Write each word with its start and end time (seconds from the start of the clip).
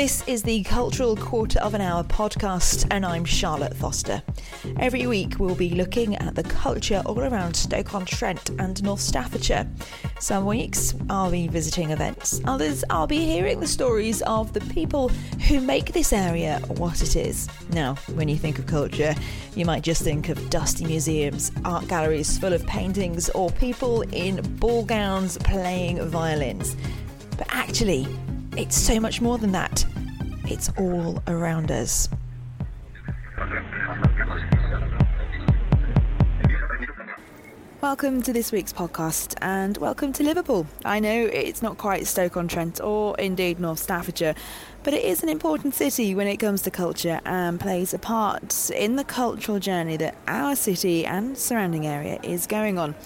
This 0.00 0.26
is 0.26 0.42
the 0.42 0.62
Cultural 0.62 1.14
Quarter 1.14 1.60
of 1.60 1.74
an 1.74 1.82
Hour 1.82 2.04
podcast, 2.04 2.86
and 2.90 3.04
I'm 3.04 3.22
Charlotte 3.22 3.76
Foster. 3.76 4.22
Every 4.78 5.06
week, 5.06 5.38
we'll 5.38 5.54
be 5.54 5.68
looking 5.68 6.16
at 6.16 6.34
the 6.34 6.42
culture 6.42 7.02
all 7.04 7.20
around 7.20 7.54
Stoke-on-Trent 7.54 8.48
and 8.58 8.82
North 8.82 9.02
Staffordshire. 9.02 9.68
Some 10.18 10.46
weeks, 10.46 10.94
I'll 11.10 11.30
be 11.30 11.48
visiting 11.48 11.90
events, 11.90 12.40
others, 12.46 12.82
I'll 12.88 13.06
be 13.06 13.26
hearing 13.26 13.60
the 13.60 13.66
stories 13.66 14.22
of 14.22 14.54
the 14.54 14.62
people 14.72 15.10
who 15.48 15.60
make 15.60 15.92
this 15.92 16.14
area 16.14 16.60
what 16.78 17.02
it 17.02 17.14
is. 17.14 17.50
Now, 17.68 17.96
when 18.14 18.26
you 18.26 18.36
think 18.36 18.58
of 18.58 18.64
culture, 18.64 19.14
you 19.54 19.66
might 19.66 19.82
just 19.82 20.00
think 20.00 20.30
of 20.30 20.48
dusty 20.48 20.86
museums, 20.86 21.52
art 21.66 21.88
galleries 21.88 22.38
full 22.38 22.54
of 22.54 22.66
paintings, 22.66 23.28
or 23.28 23.50
people 23.50 24.00
in 24.14 24.40
ball 24.56 24.82
gowns 24.82 25.36
playing 25.36 26.02
violins. 26.08 26.74
But 27.36 27.48
actually, 27.50 28.08
it's 28.56 28.76
so 28.76 28.98
much 28.98 29.20
more 29.20 29.36
than 29.38 29.52
that. 29.52 29.84
It's 30.50 30.68
all 30.76 31.22
around 31.28 31.70
us. 31.70 32.08
Welcome 37.80 38.20
to 38.22 38.32
this 38.32 38.50
week's 38.50 38.72
podcast 38.72 39.36
and 39.40 39.78
welcome 39.78 40.12
to 40.12 40.24
Liverpool. 40.24 40.66
I 40.84 40.98
know 40.98 41.26
it's 41.26 41.62
not 41.62 41.78
quite 41.78 42.04
Stoke 42.08 42.36
on 42.36 42.48
Trent 42.48 42.80
or 42.80 43.16
indeed 43.20 43.60
North 43.60 43.78
Staffordshire, 43.78 44.34
but 44.82 44.92
it 44.92 45.04
is 45.04 45.22
an 45.22 45.28
important 45.28 45.74
city 45.74 46.16
when 46.16 46.26
it 46.26 46.38
comes 46.38 46.62
to 46.62 46.70
culture 46.72 47.20
and 47.24 47.60
plays 47.60 47.94
a 47.94 47.98
part 48.00 48.70
in 48.70 48.96
the 48.96 49.04
cultural 49.04 49.60
journey 49.60 49.96
that 49.98 50.16
our 50.26 50.56
city 50.56 51.06
and 51.06 51.38
surrounding 51.38 51.86
area 51.86 52.18
is 52.24 52.48
going 52.48 52.76
on. 52.76 52.96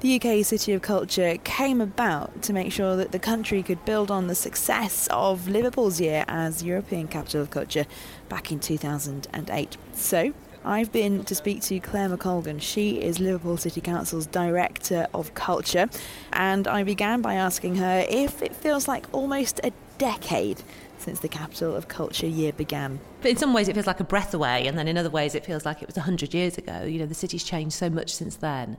The 0.00 0.18
UK 0.18 0.42
City 0.46 0.72
of 0.72 0.80
Culture 0.80 1.36
came 1.44 1.78
about 1.82 2.40
to 2.44 2.54
make 2.54 2.72
sure 2.72 2.96
that 2.96 3.12
the 3.12 3.18
country 3.18 3.62
could 3.62 3.84
build 3.84 4.10
on 4.10 4.28
the 4.28 4.34
success 4.34 5.06
of 5.10 5.46
Liverpool's 5.46 6.00
year 6.00 6.24
as 6.26 6.62
European 6.62 7.06
Capital 7.06 7.42
of 7.42 7.50
Culture 7.50 7.84
back 8.30 8.50
in 8.50 8.60
2008. 8.60 9.76
So, 9.92 10.32
I've 10.64 10.90
been 10.90 11.24
to 11.24 11.34
speak 11.34 11.60
to 11.64 11.78
Claire 11.80 12.08
McColgan. 12.08 12.62
She 12.62 13.02
is 13.02 13.20
Liverpool 13.20 13.58
City 13.58 13.82
Council's 13.82 14.24
Director 14.24 15.06
of 15.12 15.34
Culture, 15.34 15.90
and 16.32 16.66
I 16.66 16.82
began 16.82 17.20
by 17.20 17.34
asking 17.34 17.76
her 17.76 18.06
if 18.08 18.40
it 18.40 18.56
feels 18.56 18.88
like 18.88 19.04
almost 19.12 19.60
a 19.62 19.72
decade 19.98 20.62
since 21.00 21.20
the 21.20 21.28
Capital 21.28 21.74
of 21.74 21.88
Culture 21.88 22.26
year 22.26 22.52
began. 22.52 23.00
But 23.22 23.30
in 23.30 23.36
some 23.36 23.52
ways, 23.52 23.68
it 23.68 23.74
feels 23.74 23.86
like 23.86 24.00
a 24.00 24.04
breath 24.04 24.34
away, 24.34 24.66
and 24.66 24.78
then 24.78 24.86
in 24.86 24.96
other 24.98 25.10
ways, 25.10 25.34
it 25.34 25.44
feels 25.44 25.64
like 25.64 25.82
it 25.82 25.88
was 25.88 25.96
100 25.96 26.34
years 26.34 26.58
ago. 26.58 26.82
You 26.82 26.98
know, 26.98 27.06
the 27.06 27.14
city's 27.14 27.44
changed 27.44 27.74
so 27.74 27.90
much 27.90 28.14
since 28.14 28.36
then. 28.36 28.76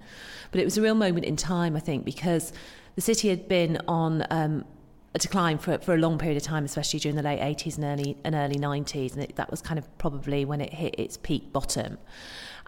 But 0.52 0.62
it 0.62 0.66
was 0.66 0.78
a 0.78 0.82
real 0.82 0.96
moment 0.96 1.26
in 1.26 1.36
time, 1.36 1.76
I 1.76 1.80
think, 1.80 2.06
because 2.06 2.54
the 2.96 3.02
city 3.02 3.30
had 3.30 3.48
been 3.48 3.80
on. 3.88 4.26
Um, 4.30 4.66
a 5.14 5.20
decline 5.20 5.58
for, 5.58 5.78
for 5.80 5.94
a 5.94 5.98
long 5.98 6.18
period 6.18 6.38
of 6.38 6.44
time, 6.44 6.64
especially 6.64 7.00
during 7.00 7.18
the 7.18 7.22
late 7.22 7.42
80s 7.42 7.76
and 7.76 7.84
early 7.84 8.18
and 8.24 8.34
early 8.34 8.56
90s, 8.56 9.14
and 9.14 9.24
it, 9.24 9.36
that 9.36 9.52
was 9.52 9.62
kind 9.62 9.78
of 9.78 9.98
probably 9.98 10.46
when 10.46 10.62
it 10.62 10.74
hit 10.74 10.96
its 10.98 11.18
peak 11.18 11.52
bottom. 11.52 11.98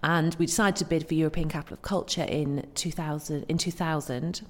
And 0.04 0.36
we 0.36 0.48
decided 0.48 0.76
to 0.78 0.86
bid 0.86 1.08
for 1.08 1.14
European 1.14 1.48
Capital 1.48 1.76
of 1.76 1.82
Culture 1.82 2.24
in 2.24 2.68
2000, 2.76 3.46
in 3.48 3.58
2000, 3.58 4.46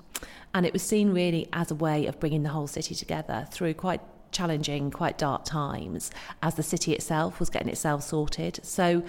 and 0.55 0.65
it 0.65 0.73
was 0.73 0.81
seen 0.81 1.11
really 1.11 1.47
as 1.53 1.69
a 1.69 1.75
way 1.75 2.07
of 2.07 2.19
bringing 2.19 2.41
the 2.41 2.49
whole 2.49 2.65
city 2.65 2.95
together 2.95 3.47
through 3.51 3.75
quite 3.75 4.01
challenging, 4.33 4.91
quite 4.91 5.17
dark 5.17 5.45
times 5.45 6.11
as 6.41 6.55
the 6.55 6.63
city 6.63 6.93
itself 6.93 7.39
was 7.39 7.49
getting 7.49 7.69
itself 7.69 8.03
sorted. 8.03 8.59
So 8.63 9.03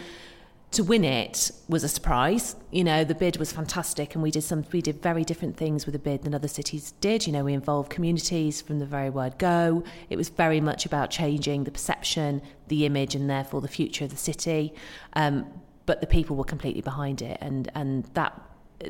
to 0.74 0.82
win 0.82 1.04
it 1.04 1.52
was 1.68 1.84
a 1.84 1.88
surprise. 1.88 2.56
You 2.72 2.82
know, 2.82 3.04
the 3.04 3.14
bid 3.14 3.36
was 3.36 3.52
fantastic, 3.52 4.14
and 4.14 4.22
we 4.22 4.30
did 4.30 4.42
some 4.42 4.64
we 4.72 4.82
did 4.82 5.00
very 5.00 5.24
different 5.24 5.56
things 5.56 5.86
with 5.86 5.92
the 5.92 5.98
bid 5.98 6.22
than 6.22 6.34
other 6.34 6.48
cities 6.48 6.92
did. 7.00 7.26
You 7.26 7.32
know, 7.32 7.44
we 7.44 7.54
involved 7.54 7.90
communities 7.90 8.60
from 8.60 8.80
the 8.80 8.86
very 8.86 9.10
word 9.10 9.38
go. 9.38 9.84
It 10.10 10.16
was 10.16 10.28
very 10.28 10.60
much 10.60 10.84
about 10.84 11.10
changing 11.10 11.64
the 11.64 11.70
perception, 11.70 12.42
the 12.68 12.86
image, 12.86 13.14
and 13.14 13.30
therefore 13.30 13.60
the 13.60 13.68
future 13.68 14.04
of 14.04 14.10
the 14.10 14.16
city. 14.16 14.74
Um, 15.12 15.46
but 15.86 16.00
the 16.00 16.06
people 16.06 16.34
were 16.34 16.44
completely 16.44 16.82
behind 16.82 17.22
it, 17.22 17.38
and 17.40 17.70
and 17.74 18.04
that 18.14 18.40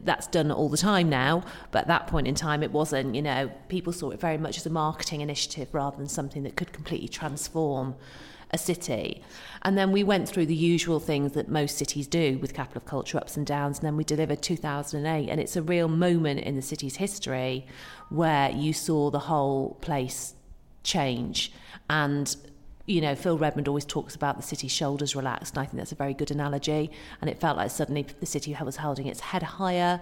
that's 0.02 0.26
done 0.26 0.50
all 0.50 0.68
the 0.68 0.76
time 0.76 1.08
now, 1.08 1.44
but 1.70 1.80
at 1.82 1.86
that 1.88 2.06
point 2.06 2.26
in 2.26 2.34
time, 2.34 2.62
it 2.62 2.72
wasn't. 2.72 3.14
You 3.14 3.22
know, 3.22 3.50
people 3.68 3.92
saw 3.92 4.10
it 4.10 4.20
very 4.20 4.38
much 4.38 4.56
as 4.56 4.66
a 4.66 4.70
marketing 4.70 5.20
initiative 5.20 5.68
rather 5.72 5.96
than 5.96 6.08
something 6.08 6.42
that 6.42 6.56
could 6.56 6.72
completely 6.72 7.08
transform 7.08 7.94
a 8.50 8.58
city. 8.58 9.22
And 9.62 9.76
then 9.76 9.92
we 9.92 10.04
went 10.04 10.28
through 10.28 10.46
the 10.46 10.54
usual 10.54 11.00
things 11.00 11.32
that 11.32 11.48
most 11.48 11.76
cities 11.76 12.06
do 12.06 12.38
with 12.38 12.54
capital 12.54 12.78
of 12.78 12.86
culture 12.86 13.18
ups 13.18 13.36
and 13.36 13.46
downs. 13.46 13.78
And 13.78 13.86
then 13.86 13.96
we 13.96 14.04
delivered 14.04 14.42
2008. 14.42 15.28
And 15.28 15.40
it's 15.40 15.56
a 15.56 15.62
real 15.62 15.88
moment 15.88 16.40
in 16.40 16.54
the 16.54 16.62
city's 16.62 16.96
history 16.96 17.66
where 18.10 18.50
you 18.50 18.72
saw 18.72 19.10
the 19.10 19.18
whole 19.20 19.76
place 19.80 20.34
change. 20.82 21.52
And 21.90 22.34
you 22.86 23.00
know, 23.00 23.14
Phil 23.14 23.38
Redmond 23.38 23.68
always 23.68 23.86
talks 23.86 24.14
about 24.14 24.36
the 24.36 24.42
city's 24.42 24.72
shoulders 24.72 25.16
relaxed, 25.16 25.54
and 25.54 25.62
I 25.62 25.64
think 25.64 25.78
that's 25.78 25.92
a 25.92 25.96
very 25.96 26.14
good 26.14 26.30
analogy. 26.30 26.90
And 27.20 27.30
it 27.30 27.40
felt 27.40 27.56
like 27.56 27.70
suddenly 27.70 28.06
the 28.20 28.26
city 28.26 28.56
was 28.62 28.76
holding 28.76 29.06
its 29.06 29.20
head 29.20 29.42
higher, 29.42 30.00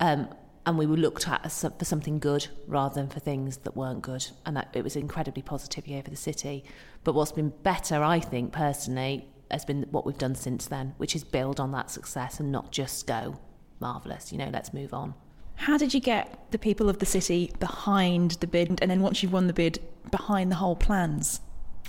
um, 0.00 0.28
and 0.66 0.76
we 0.76 0.84
were 0.84 0.98
looked 0.98 1.26
at 1.26 1.50
for 1.50 1.84
something 1.84 2.18
good 2.18 2.46
rather 2.66 2.94
than 2.94 3.08
for 3.08 3.20
things 3.20 3.58
that 3.58 3.74
weren't 3.74 4.02
good. 4.02 4.26
And 4.44 4.56
that, 4.56 4.68
it 4.74 4.84
was 4.84 4.96
an 4.96 5.02
incredibly 5.02 5.40
positive 5.40 5.86
year 5.86 6.02
for 6.02 6.10
the 6.10 6.16
city. 6.16 6.64
But 7.04 7.14
what's 7.14 7.32
been 7.32 7.54
better, 7.62 8.02
I 8.02 8.20
think, 8.20 8.52
personally, 8.52 9.26
has 9.50 9.64
been 9.64 9.86
what 9.90 10.04
we've 10.04 10.18
done 10.18 10.34
since 10.34 10.66
then, 10.66 10.92
which 10.98 11.16
is 11.16 11.24
build 11.24 11.58
on 11.58 11.72
that 11.72 11.90
success 11.90 12.38
and 12.38 12.52
not 12.52 12.70
just 12.70 13.06
go, 13.06 13.38
marvellous, 13.80 14.30
you 14.30 14.36
know, 14.36 14.50
let's 14.52 14.74
move 14.74 14.92
on. 14.92 15.14
How 15.54 15.78
did 15.78 15.94
you 15.94 16.00
get 16.00 16.50
the 16.50 16.58
people 16.58 16.90
of 16.90 16.98
the 16.98 17.06
city 17.06 17.50
behind 17.58 18.32
the 18.32 18.46
bid, 18.46 18.78
and 18.82 18.90
then 18.90 19.00
once 19.00 19.22
you've 19.22 19.32
won 19.32 19.46
the 19.46 19.54
bid, 19.54 19.78
behind 20.10 20.50
the 20.52 20.56
whole 20.56 20.76
plans? 20.76 21.40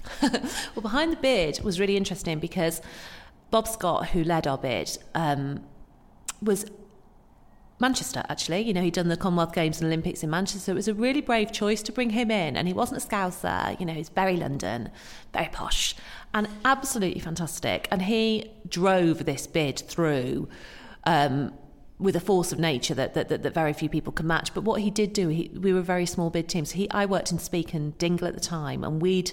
well, 0.22 0.82
behind 0.82 1.12
the 1.12 1.18
bid 1.18 1.62
was 1.62 1.80
really 1.80 1.98
interesting 1.98 2.40
because 2.40 2.82
Bob 3.52 3.68
Scott, 3.68 4.10
who 4.10 4.24
led 4.24 4.48
our 4.48 4.58
bid, 4.58 4.98
um, 5.16 5.64
was 6.42 6.66
Manchester, 7.80 8.24
actually. 8.28 8.62
You 8.62 8.74
know, 8.74 8.82
he'd 8.82 8.94
done 8.94 9.08
the 9.08 9.18
Commonwealth 9.18 9.54
Games 9.54 9.80
and 9.80 9.88
Olympics 9.88 10.22
in 10.22 10.30
Manchester. 10.30 10.60
So 10.60 10.72
it 10.74 10.76
was 10.76 10.88
a 10.88 10.94
really 10.94 11.22
brave 11.22 11.52
choice 11.52 11.82
to 11.84 11.92
bring 11.92 12.10
him 12.10 12.30
in. 12.30 12.58
And 12.58 12.68
he 12.68 12.74
wasn't 12.74 13.04
a 13.04 13.08
Scouser. 13.08 13.80
You 13.80 13.86
know, 13.86 13.94
he's 13.94 14.10
very 14.10 14.36
London, 14.36 14.90
very 15.34 15.50
posh, 15.52 15.96
and 16.34 16.48
absolutely 16.66 17.22
fantastic. 17.22 17.88
And 17.90 18.02
he 18.02 18.52
drove 18.68 19.26
this 19.26 19.48
bid 19.48 19.80
through 19.80 20.50
um, 21.06 21.54
with 21.98 22.16
a 22.16 22.20
force 22.20 22.52
of 22.52 22.60
nature 22.60 22.94
that, 22.94 23.14
that, 23.14 23.30
that, 23.30 23.44
that, 23.44 23.54
very 23.54 23.74
few 23.74 23.88
people 23.90 24.12
can 24.12 24.28
match. 24.28 24.54
But 24.54 24.64
what 24.64 24.82
he 24.82 24.92
did 24.92 25.14
do, 25.14 25.30
he, 25.30 25.50
we 25.54 25.72
were 25.72 25.80
a 25.80 25.84
very 25.84 26.06
small 26.06 26.30
bid 26.30 26.50
team. 26.50 26.66
So 26.66 26.76
he, 26.76 26.90
I 26.92 27.06
worked 27.06 27.32
in 27.32 27.40
Speke 27.40 27.74
and 27.74 27.98
Dingle 27.98 28.28
at 28.28 28.34
the 28.34 28.42
time, 28.42 28.84
and 28.84 29.02
we'd 29.02 29.32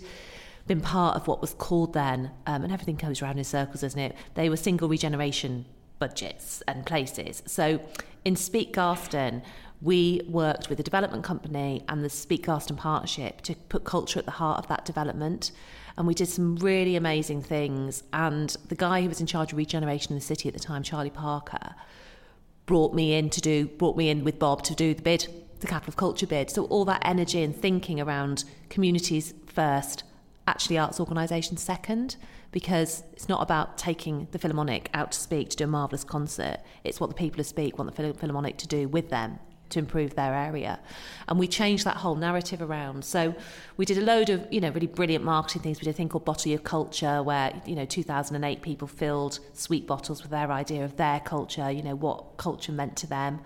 been 0.66 0.80
part 0.80 1.16
of 1.16 1.28
what 1.28 1.40
was 1.40 1.54
called 1.54 1.92
then, 1.92 2.30
um, 2.46 2.64
and 2.64 2.72
everything 2.72 2.96
goes 2.96 3.22
around 3.22 3.38
in 3.38 3.44
circles, 3.44 3.82
doesn't 3.82 4.00
it? 4.00 4.16
They 4.34 4.48
were 4.48 4.56
single 4.56 4.88
regeneration 4.88 5.64
budgets 5.98 6.62
and 6.66 6.84
places. 6.84 7.42
So 7.46 7.80
in 8.24 8.36
Speke 8.36 8.72
Garston, 8.72 9.42
we 9.80 10.22
worked 10.28 10.68
with 10.68 10.78
the 10.78 10.84
development 10.84 11.24
company 11.24 11.84
and 11.88 12.02
the 12.02 12.08
Speke 12.08 12.46
Garston 12.46 12.76
Partnership 12.76 13.42
to 13.42 13.54
put 13.54 13.84
culture 13.84 14.18
at 14.18 14.24
the 14.24 14.32
heart 14.32 14.58
of 14.58 14.68
that 14.68 14.84
development. 14.84 15.52
And 15.96 16.06
we 16.06 16.14
did 16.14 16.28
some 16.28 16.56
really 16.56 16.96
amazing 16.96 17.42
things. 17.42 18.02
And 18.12 18.54
the 18.68 18.74
guy 18.74 19.02
who 19.02 19.08
was 19.08 19.20
in 19.20 19.26
charge 19.26 19.52
of 19.52 19.58
regeneration 19.58 20.12
in 20.12 20.18
the 20.18 20.24
city 20.24 20.48
at 20.48 20.54
the 20.54 20.60
time, 20.60 20.82
Charlie 20.82 21.10
Parker, 21.10 21.74
brought 22.64 22.94
me 22.94 23.14
in 23.14 23.30
to 23.30 23.40
do 23.40 23.66
brought 23.66 23.96
me 23.96 24.08
in 24.08 24.24
with 24.24 24.38
Bob 24.38 24.62
to 24.64 24.74
do 24.74 24.92
the 24.92 25.02
bid, 25.02 25.28
the 25.60 25.66
Capital 25.66 25.92
of 25.92 25.96
Culture 25.96 26.26
bid. 26.26 26.50
So 26.50 26.64
all 26.64 26.84
that 26.86 27.02
energy 27.04 27.42
and 27.42 27.54
thinking 27.54 28.00
around 28.00 28.44
communities 28.68 29.34
first, 29.46 30.02
actually 30.46 30.78
arts 30.78 31.00
organisations 31.00 31.62
second 31.62 32.16
because 32.52 33.02
it's 33.12 33.28
not 33.28 33.42
about 33.42 33.76
taking 33.76 34.28
the 34.30 34.38
Philharmonic 34.38 34.88
out 34.94 35.12
to 35.12 35.18
Speke 35.18 35.50
to 35.50 35.56
do 35.56 35.64
a 35.64 35.66
marvellous 35.66 36.04
concert. 36.04 36.58
It's 36.84 37.00
what 37.00 37.08
the 37.08 37.14
people 37.14 37.40
of 37.40 37.46
Speke 37.46 37.78
want 37.78 37.94
the 37.94 38.14
Philharmonic 38.14 38.56
to 38.58 38.66
do 38.66 38.88
with 38.88 39.10
them 39.10 39.38
to 39.70 39.78
improve 39.78 40.14
their 40.14 40.32
area. 40.34 40.78
And 41.28 41.38
we 41.38 41.48
changed 41.48 41.84
that 41.84 41.96
whole 41.96 42.14
narrative 42.14 42.62
around. 42.62 43.04
So 43.04 43.34
we 43.76 43.84
did 43.84 43.98
a 43.98 44.02
load 44.02 44.30
of, 44.30 44.46
you 44.50 44.60
know, 44.60 44.70
really 44.70 44.86
brilliant 44.86 45.24
marketing 45.24 45.62
things. 45.62 45.80
We 45.80 45.84
did 45.84 45.90
a 45.90 45.92
thing 45.92 46.08
called 46.08 46.24
Bottle 46.24 46.50
Your 46.50 46.60
Culture 46.60 47.22
where, 47.22 47.52
you 47.66 47.74
know, 47.74 47.84
2008 47.84 48.62
people 48.62 48.86
filled 48.86 49.40
sweet 49.54 49.86
bottles 49.86 50.22
with 50.22 50.30
their 50.30 50.52
idea 50.52 50.84
of 50.84 50.96
their 50.96 51.20
culture, 51.20 51.70
you 51.70 51.82
know, 51.82 51.96
what 51.96 52.36
culture 52.36 52.72
meant 52.72 52.96
to 52.98 53.06
them. 53.06 53.40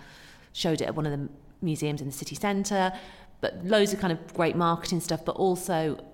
Showed 0.52 0.80
it 0.80 0.84
at 0.84 0.94
one 0.94 1.06
of 1.06 1.12
the 1.12 1.28
museums 1.62 2.00
in 2.00 2.06
the 2.06 2.12
city 2.12 2.34
centre. 2.34 2.92
But 3.40 3.64
loads 3.64 3.94
of 3.94 4.00
kind 4.00 4.12
of 4.12 4.34
great 4.34 4.56
marketing 4.56 5.00
stuff, 5.00 5.24
but 5.24 5.36
also 5.36 6.04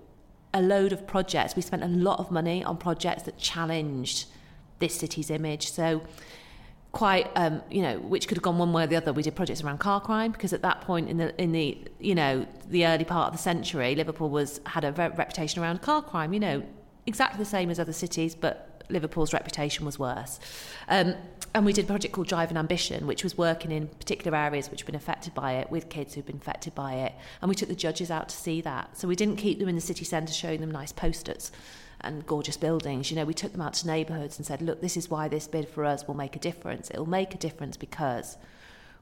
a 0.57 0.61
load 0.61 0.91
of 0.91 1.05
projects. 1.05 1.55
We 1.55 1.61
spent 1.61 1.83
a 1.83 1.87
lot 1.87 2.19
of 2.19 2.31
money 2.31 2.63
on 2.63 2.77
projects 2.77 3.23
that 3.23 3.37
challenged 3.37 4.25
this 4.79 4.95
city's 4.95 5.29
image. 5.29 5.71
So 5.71 6.01
quite 6.91 7.29
um, 7.35 7.61
you 7.69 7.81
know 7.81 7.99
which 7.99 8.27
could 8.27 8.37
have 8.37 8.43
gone 8.43 8.57
one 8.57 8.73
way 8.73 8.83
or 8.83 8.87
the 8.87 8.95
other 8.95 9.13
we 9.13 9.21
did 9.21 9.35
projects 9.35 9.61
around 9.61 9.77
car 9.77 10.01
crime 10.01 10.31
because 10.31 10.53
at 10.53 10.61
that 10.61 10.81
point 10.81 11.09
in 11.09 11.17
the 11.17 11.39
in 11.39 11.51
the 11.51 11.77
you 11.99 12.15
know 12.15 12.45
the 12.69 12.87
early 12.87 13.03
part 13.03 13.27
of 13.27 13.33
the 13.33 13.43
century 13.51 13.93
liverpool 13.93 14.29
was 14.29 14.59
had 14.65 14.83
a 14.83 14.91
reputation 14.91 15.61
around 15.61 15.81
car 15.81 16.01
crime 16.01 16.33
you 16.33 16.39
know 16.39 16.63
exactly 17.05 17.37
the 17.37 17.49
same 17.49 17.69
as 17.69 17.79
other 17.79 17.93
cities 17.93 18.33
but 18.33 18.83
liverpool's 18.89 19.33
reputation 19.33 19.85
was 19.85 19.99
worse 19.99 20.39
um, 20.87 21.13
and 21.57 21.65
we 21.65 21.73
did 21.73 21.85
a 21.85 21.87
project 21.87 22.13
called 22.13 22.27
Drive 22.27 22.49
and 22.49 22.57
Ambition, 22.57 23.07
which 23.07 23.23
was 23.23 23.35
working 23.35 23.71
in 23.71 23.87
particular 23.87 24.37
areas 24.37 24.69
which 24.69 24.81
have 24.81 24.85
been 24.85 24.93
affected 24.93 25.33
by 25.33 25.53
it 25.53 25.71
with 25.71 25.89
kids 25.89 26.13
who've 26.13 26.25
been 26.25 26.37
affected 26.37 26.75
by 26.75 26.93
it. 26.93 27.13
And 27.41 27.49
we 27.49 27.55
took 27.55 27.67
the 27.67 27.75
judges 27.75 28.11
out 28.11 28.29
to 28.29 28.35
see 28.35 28.61
that. 28.61 28.95
So 28.95 29.07
we 29.07 29.15
didn't 29.15 29.37
keep 29.37 29.57
them 29.57 29.67
in 29.67 29.73
the 29.73 29.81
city 29.81 30.05
centre 30.05 30.33
showing 30.33 30.61
them 30.61 30.69
nice 30.69 30.91
posters 30.91 31.51
and 32.01 32.23
gorgeous 32.27 32.57
buildings. 32.57 33.09
You 33.09 33.17
know, 33.17 33.25
we 33.25 33.33
took 33.33 33.53
them 33.53 33.61
out 33.61 33.73
to 33.73 33.87
neighbourhoods 33.87 34.37
and 34.37 34.45
said, 34.45 34.61
look, 34.61 34.81
this 34.81 34.95
is 34.95 35.09
why 35.09 35.27
this 35.29 35.47
bid 35.47 35.67
for 35.67 35.83
us 35.83 36.07
will 36.07 36.13
make 36.13 36.35
a 36.35 36.39
difference. 36.39 36.91
It'll 36.91 37.09
make 37.09 37.33
a 37.33 37.39
difference 37.39 37.75
because 37.75 38.37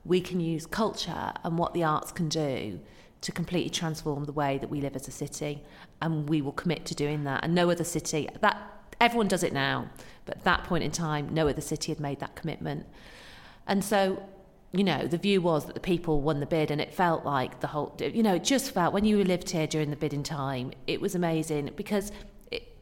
we 0.05 0.21
can 0.21 0.39
use 0.39 0.65
culture 0.65 1.33
and 1.43 1.57
what 1.57 1.73
the 1.73 1.83
arts 1.83 2.13
can 2.13 2.29
do 2.29 2.79
to 3.19 3.31
completely 3.33 3.69
transform 3.69 4.23
the 4.23 4.31
way 4.31 4.59
that 4.59 4.69
we 4.69 4.79
live 4.79 4.95
as 4.95 5.09
a 5.09 5.11
city. 5.11 5.61
And 6.01 6.29
we 6.29 6.41
will 6.41 6.53
commit 6.53 6.85
to 6.85 6.95
doing 6.95 7.25
that. 7.25 7.43
And 7.43 7.53
no 7.53 7.69
other 7.69 7.83
city, 7.83 8.29
that 8.39 8.74
everyone 8.99 9.27
does 9.27 9.43
it 9.43 9.53
now. 9.53 9.89
But 10.25 10.37
at 10.37 10.43
that 10.43 10.63
point 10.63 10.83
in 10.83 10.91
time, 10.91 11.33
no 11.33 11.47
other 11.47 11.61
city 11.61 11.91
had 11.91 11.99
made 11.99 12.19
that 12.19 12.35
commitment. 12.35 12.85
And 13.67 13.83
so, 13.83 14.23
you 14.71 14.83
know, 14.83 15.07
the 15.07 15.17
view 15.17 15.41
was 15.41 15.65
that 15.65 15.73
the 15.73 15.79
people 15.79 16.21
won 16.21 16.39
the 16.39 16.45
bid, 16.45 16.71
and 16.71 16.81
it 16.81 16.93
felt 16.93 17.25
like 17.25 17.59
the 17.59 17.67
whole, 17.67 17.95
you 17.99 18.23
know, 18.23 18.35
it 18.35 18.43
just 18.43 18.71
felt 18.71 18.93
when 18.93 19.05
you 19.05 19.23
lived 19.23 19.49
here 19.51 19.67
during 19.67 19.89
the 19.89 19.95
bidding 19.95 20.23
time, 20.23 20.71
it 20.87 20.99
was 20.99 21.15
amazing 21.15 21.71
because 21.75 22.11
it, 22.51 22.75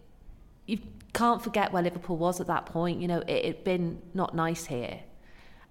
you 0.66 0.80
can't 1.14 1.44
forget 1.44 1.72
where 1.72 1.84
Liverpool 1.84 2.18
was 2.18 2.40
at 2.40 2.48
that 2.48 2.66
point. 2.66 3.02
You 3.02 3.08
know, 3.08 3.24
it 3.28 3.46
had 3.46 3.64
been 3.64 4.02
not 4.14 4.36
nice 4.36 4.66
here. 4.66 5.02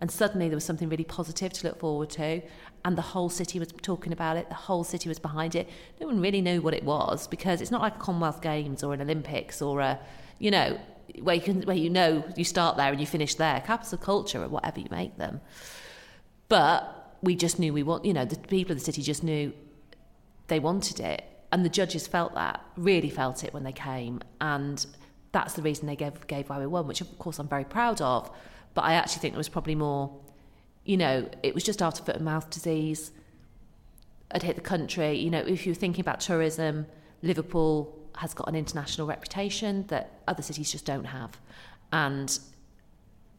And 0.00 0.10
suddenly 0.10 0.48
there 0.48 0.56
was 0.56 0.64
something 0.64 0.88
really 0.88 1.04
positive 1.04 1.52
to 1.52 1.68
look 1.68 1.78
forward 1.78 2.10
to. 2.10 2.42
And 2.84 2.98
the 2.98 3.02
whole 3.02 3.30
city 3.30 3.60
was 3.60 3.68
talking 3.82 4.12
about 4.12 4.36
it, 4.36 4.48
the 4.48 4.54
whole 4.54 4.82
city 4.82 5.08
was 5.08 5.20
behind 5.20 5.54
it. 5.54 5.68
No 6.00 6.08
one 6.08 6.20
really 6.20 6.40
knew 6.40 6.60
what 6.60 6.74
it 6.74 6.82
was 6.82 7.28
because 7.28 7.60
it's 7.60 7.70
not 7.70 7.80
like 7.80 7.94
a 7.94 7.98
Commonwealth 7.98 8.42
Games 8.42 8.82
or 8.82 8.94
an 8.94 9.00
Olympics 9.00 9.62
or 9.62 9.80
a, 9.80 10.00
you 10.42 10.50
know, 10.50 10.76
where 11.20 11.36
you 11.36 11.40
can 11.40 11.62
where 11.62 11.76
you 11.76 11.88
know 11.88 12.24
you 12.36 12.42
start 12.42 12.76
there 12.76 12.90
and 12.90 13.00
you 13.00 13.06
finish 13.06 13.36
there. 13.36 13.62
Capital 13.64 13.96
culture 13.96 14.42
or 14.42 14.48
whatever 14.48 14.80
you 14.80 14.88
make 14.90 15.16
them. 15.16 15.40
But 16.48 17.16
we 17.22 17.36
just 17.36 17.60
knew 17.60 17.72
we 17.72 17.84
want 17.84 18.04
you 18.04 18.12
know, 18.12 18.24
the 18.24 18.36
people 18.36 18.72
of 18.72 18.78
the 18.80 18.84
city 18.84 19.02
just 19.02 19.22
knew 19.22 19.52
they 20.48 20.58
wanted 20.58 20.98
it. 20.98 21.22
And 21.52 21.64
the 21.64 21.68
judges 21.68 22.08
felt 22.08 22.34
that, 22.34 22.60
really 22.76 23.08
felt 23.08 23.44
it 23.44 23.54
when 23.54 23.62
they 23.62 23.72
came. 23.72 24.20
And 24.40 24.84
that's 25.30 25.52
the 25.54 25.62
reason 25.62 25.86
they 25.86 25.94
gave 25.94 26.26
gave 26.26 26.50
why 26.50 26.58
we 26.58 26.66
won, 26.66 26.88
which 26.88 27.00
of 27.00 27.18
course 27.20 27.38
I'm 27.38 27.48
very 27.48 27.64
proud 27.64 28.00
of. 28.00 28.28
But 28.74 28.82
I 28.82 28.94
actually 28.94 29.20
think 29.20 29.34
there 29.34 29.38
was 29.38 29.48
probably 29.48 29.76
more, 29.76 30.12
you 30.84 30.96
know, 30.96 31.28
it 31.44 31.54
was 31.54 31.62
just 31.62 31.80
after 31.80 32.02
foot 32.02 32.16
and 32.16 32.24
mouth 32.24 32.50
disease 32.50 33.12
had 34.32 34.42
hit 34.42 34.56
the 34.56 34.62
country. 34.62 35.12
You 35.18 35.30
know, 35.30 35.40
if 35.40 35.66
you're 35.66 35.74
thinking 35.74 36.00
about 36.00 36.18
tourism, 36.18 36.86
Liverpool 37.22 38.01
has 38.16 38.34
got 38.34 38.48
an 38.48 38.54
international 38.54 39.06
reputation 39.06 39.86
that 39.88 40.20
other 40.28 40.42
cities 40.42 40.70
just 40.70 40.84
don't 40.84 41.04
have. 41.04 41.38
And 41.92 42.38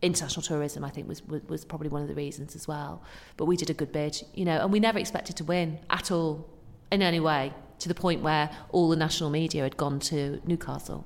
international 0.01 0.41
tourism, 0.41 0.83
I 0.83 0.89
think, 0.89 1.07
was, 1.07 1.23
was, 1.27 1.41
was 1.43 1.65
probably 1.65 1.89
one 1.89 2.01
of 2.01 2.07
the 2.07 2.15
reasons 2.15 2.55
as 2.55 2.67
well. 2.67 3.01
But 3.37 3.45
we 3.45 3.55
did 3.57 3.69
a 3.69 3.73
good 3.73 3.91
bid, 3.91 4.21
you 4.33 4.45
know, 4.45 4.59
and 4.61 4.71
we 4.71 4.79
never 4.79 4.99
expected 4.99 5.37
to 5.37 5.43
win 5.43 5.79
at 5.89 6.11
all 6.11 6.49
in 6.91 7.01
any 7.01 7.19
way 7.19 7.53
to 7.79 7.87
the 7.87 7.95
point 7.95 8.21
where 8.21 8.49
all 8.69 8.89
the 8.89 8.95
national 8.95 9.29
media 9.29 9.63
had 9.63 9.77
gone 9.77 9.99
to 9.99 10.41
Newcastle 10.45 11.05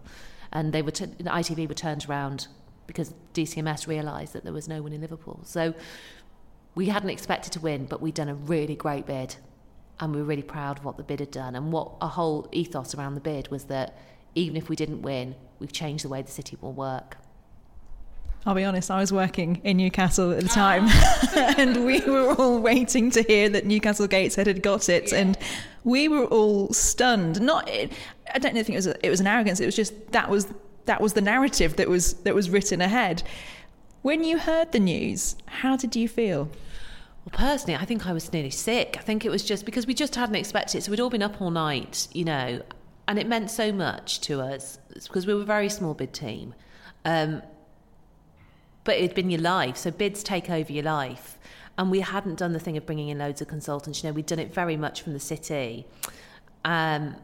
and 0.51 0.73
they 0.73 0.81
were 0.81 0.91
t- 0.91 1.05
ITV 1.05 1.67
were 1.67 1.73
turned 1.73 2.07
around 2.09 2.47
because 2.87 3.13
DCMS 3.33 3.87
realised 3.87 4.33
that 4.33 4.43
there 4.43 4.53
was 4.53 4.67
no 4.67 4.81
one 4.81 4.93
in 4.93 5.01
Liverpool. 5.01 5.39
So 5.43 5.73
we 6.75 6.87
hadn't 6.87 7.09
expected 7.09 7.53
to 7.53 7.59
win, 7.59 7.85
but 7.85 8.01
we'd 8.01 8.13
done 8.13 8.29
a 8.29 8.35
really 8.35 8.75
great 8.75 9.05
bid 9.05 9.35
and 9.99 10.13
we 10.13 10.21
were 10.21 10.27
really 10.27 10.43
proud 10.43 10.79
of 10.79 10.85
what 10.85 10.97
the 10.97 11.03
bid 11.03 11.19
had 11.19 11.31
done. 11.31 11.55
And 11.55 11.71
what 11.71 11.91
a 12.01 12.07
whole 12.07 12.47
ethos 12.51 12.93
around 12.95 13.15
the 13.15 13.21
bid 13.21 13.49
was 13.49 13.65
that 13.65 13.97
even 14.35 14.55
if 14.55 14.69
we 14.69 14.75
didn't 14.75 15.01
win, 15.01 15.35
we've 15.59 15.71
changed 15.71 16.05
the 16.05 16.09
way 16.09 16.21
the 16.21 16.31
city 16.31 16.57
will 16.61 16.73
work. 16.73 17.17
I'll 18.45 18.55
be 18.55 18.63
honest, 18.63 18.89
I 18.89 18.99
was 18.99 19.11
working 19.11 19.59
in 19.65 19.75
Newcastle 19.75 20.31
at 20.31 20.41
the 20.41 20.49
ah. 20.51 20.53
time, 20.53 21.57
and 21.57 21.85
we 21.85 21.99
were 22.01 22.33
all 22.35 22.59
waiting 22.59 23.11
to 23.11 23.21
hear 23.23 23.49
that 23.49 23.65
Newcastle 23.65 24.07
Gateshead 24.07 24.47
had 24.47 24.63
got 24.63 24.87
it, 24.87 25.11
yeah. 25.11 25.19
and 25.19 25.37
we 25.83 26.07
were 26.07 26.25
all 26.25 26.71
stunned. 26.71 27.41
Not, 27.41 27.69
I 27.69 28.39
don't 28.39 28.53
think 28.53 28.69
it 28.69 28.75
was 28.75 28.87
a, 28.87 29.05
it 29.05 29.09
was 29.09 29.19
an 29.19 29.27
arrogance. 29.27 29.59
It 29.59 29.65
was 29.65 29.75
just 29.75 30.11
that 30.11 30.29
was 30.29 30.47
that 30.85 31.01
was 31.01 31.11
the 31.11 31.21
narrative 31.21 31.75
that 31.75 31.89
was 31.89 32.13
that 32.23 32.33
was 32.33 32.49
written 32.49 32.79
ahead. 32.79 33.21
When 34.01 34.23
you 34.23 34.37
heard 34.37 34.71
the 34.71 34.79
news, 34.79 35.35
how 35.47 35.75
did 35.75 35.95
you 35.97 36.07
feel? 36.07 36.49
Well, 37.27 37.45
personally, 37.49 37.75
I 37.75 37.83
think 37.83 38.07
I 38.07 38.13
was 38.13 38.31
nearly 38.31 38.49
sick. 38.49 38.95
I 38.97 39.01
think 39.01 39.25
it 39.25 39.29
was 39.29 39.43
just 39.43 39.65
because 39.65 39.85
we 39.85 39.93
just 39.93 40.15
hadn't 40.15 40.35
expected 40.35 40.77
it. 40.77 40.83
So 40.83 40.91
we'd 40.91 41.01
all 41.01 41.09
been 41.09 41.21
up 41.21 41.41
all 41.41 41.51
night, 41.51 42.07
you 42.13 42.23
know, 42.23 42.61
and 43.05 43.19
it 43.19 43.27
meant 43.27 43.51
so 43.51 43.73
much 43.73 44.21
to 44.21 44.39
us 44.39 44.79
because 44.93 45.27
we 45.27 45.33
were 45.33 45.41
a 45.41 45.45
very 45.45 45.67
small 45.67 45.93
bid 45.93 46.13
team. 46.13 46.55
Um, 47.03 47.41
but 48.85 48.95
it'd 48.95 49.13
been 49.13 49.29
your 49.29 49.41
life. 49.41 49.75
So 49.75 49.91
bids 49.91 50.23
take 50.23 50.49
over 50.49 50.71
your 50.71 50.85
life. 50.85 51.37
And 51.77 51.91
we 51.91 51.99
hadn't 51.99 52.35
done 52.35 52.53
the 52.53 52.61
thing 52.61 52.77
of 52.77 52.85
bringing 52.85 53.09
in 53.09 53.17
loads 53.17 53.41
of 53.41 53.49
consultants. 53.49 54.01
You 54.01 54.09
know, 54.09 54.13
we'd 54.13 54.25
done 54.25 54.39
it 54.39 54.53
very 54.53 54.77
much 54.77 55.01
from 55.01 55.11
the 55.11 55.19
city. 55.19 55.85
Um, 56.63 57.17